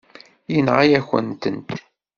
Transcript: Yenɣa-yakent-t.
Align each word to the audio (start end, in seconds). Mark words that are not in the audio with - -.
Yenɣa-yakent-t. 0.53 1.43